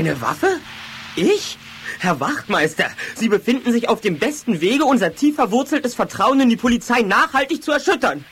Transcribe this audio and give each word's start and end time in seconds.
Eine 0.00 0.18
Waffe? 0.22 0.58
Ich? 1.14 1.58
Herr 1.98 2.20
Wachtmeister, 2.20 2.86
Sie 3.16 3.28
befinden 3.28 3.70
sich 3.70 3.90
auf 3.90 4.00
dem 4.00 4.18
besten 4.18 4.62
Wege, 4.62 4.86
unser 4.86 5.14
tief 5.14 5.34
verwurzeltes 5.34 5.94
Vertrauen 5.94 6.40
in 6.40 6.48
die 6.48 6.56
Polizei 6.56 7.02
nachhaltig 7.02 7.62
zu 7.62 7.70
erschüttern. 7.70 8.24